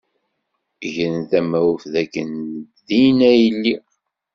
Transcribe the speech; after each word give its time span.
Gren 0.93 1.17
tamawt 1.29 1.83
dakken 1.93 2.31
din 2.87 3.17
ay 3.29 3.41
lliɣ. 3.55 3.83